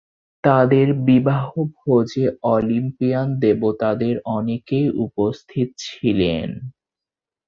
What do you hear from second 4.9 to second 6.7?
উপস্থিত ছিলেন।